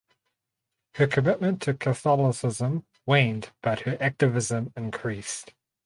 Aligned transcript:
Her 0.95 1.05
commitment 1.05 1.61
to 1.61 1.75
Catholicism 1.75 2.87
waned 3.05 3.51
but 3.61 3.81
her 3.81 3.99
activism 4.01 4.73
increased. 4.75 5.53